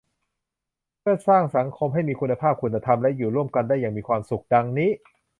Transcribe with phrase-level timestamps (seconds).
[0.99, 4.89] เพื่อสร้างสังคมให้มีคุณภาพ คุณธรรม และอยู่ร่วมกันได้อย่างมีความสุข ดังนี้